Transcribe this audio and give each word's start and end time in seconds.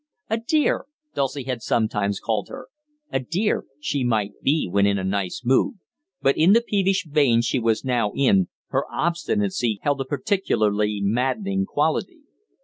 "A 0.31 0.37
dear" 0.37 0.87
Dulcie 1.13 1.43
had 1.43 1.61
sometimes 1.61 2.19
called 2.19 2.47
her. 2.49 2.69
"A 3.11 3.19
dear" 3.19 3.65
she 3.79 4.03
might 4.03 4.31
be 4.41 4.67
when 4.67 4.87
in 4.87 4.97
a 4.97 5.03
nice 5.03 5.43
mood, 5.45 5.75
but 6.23 6.35
in 6.35 6.53
the 6.53 6.61
peevish 6.67 7.05
vein 7.07 7.43
she 7.43 7.59
was 7.59 7.85
now 7.85 8.11
in, 8.15 8.49
her 8.69 8.85
obstinacy 8.91 9.79
held 9.83 10.01
a 10.01 10.05
particularly 10.05 11.01
maddening 11.03 11.65
quality. 11.67 12.21